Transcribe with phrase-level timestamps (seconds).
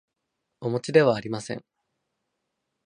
[0.61, 1.63] おもちではありません